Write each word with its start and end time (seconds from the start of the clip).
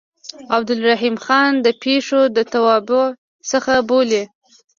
عبدالرحیم 0.55 1.15
ځان 1.25 1.51
د 1.65 1.67
پېښور 1.83 2.25
د 2.37 2.39
توابعو 2.53 3.03
څخه 3.51 3.73
بولي. 3.89 4.23